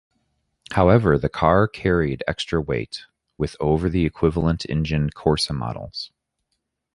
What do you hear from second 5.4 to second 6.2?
models.